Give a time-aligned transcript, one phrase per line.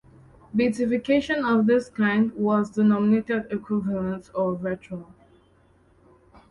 [0.55, 5.13] Beatification of this kind was denominated "equivalent" or "virtual".